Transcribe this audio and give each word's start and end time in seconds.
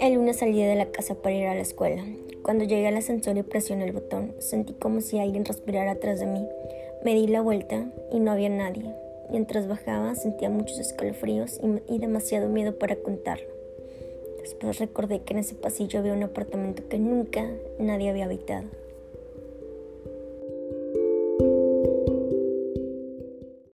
El 0.00 0.14
lunes 0.14 0.38
salí 0.38 0.62
de 0.62 0.74
la 0.74 0.86
casa 0.86 1.14
para 1.14 1.34
ir 1.34 1.46
a 1.46 1.54
la 1.54 1.60
escuela. 1.60 2.04
Cuando 2.42 2.64
llegué 2.64 2.88
al 2.88 2.96
ascensor 2.96 3.36
y 3.36 3.42
presioné 3.42 3.84
el 3.84 3.92
botón, 3.92 4.34
sentí 4.38 4.72
como 4.72 5.00
si 5.00 5.18
alguien 5.18 5.44
respirara 5.44 5.92
atrás 5.92 6.20
de 6.20 6.26
mí. 6.26 6.46
Me 7.04 7.14
di 7.14 7.26
la 7.26 7.42
vuelta 7.42 7.86
y 8.12 8.20
no 8.20 8.32
había 8.32 8.48
nadie. 8.48 8.94
Mientras 9.30 9.68
bajaba 9.68 10.14
sentía 10.14 10.50
muchos 10.50 10.78
escalofríos 10.78 11.60
y, 11.88 11.98
demasiado 11.98 12.48
miedo 12.48 12.78
para 12.78 12.96
contarlo. 12.96 13.48
Después 14.40 14.78
recordé 14.78 15.22
que 15.22 15.32
en 15.32 15.38
ese 15.38 15.54
pasillo 15.54 16.00
había 16.00 16.12
un 16.12 16.24
apartamento 16.24 16.88
que 16.88 16.98
nunca 16.98 17.48
nadie 17.78 18.10
había 18.10 18.26
habitado. 18.26 18.83